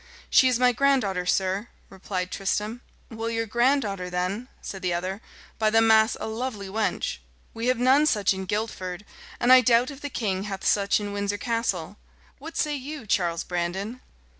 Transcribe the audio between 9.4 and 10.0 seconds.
I doubt